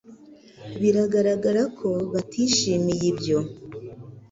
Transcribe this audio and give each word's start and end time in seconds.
Biragaragara 0.81 1.61
ko 1.77 1.89
batishimiye 2.11 3.05
ibyo 3.11 3.39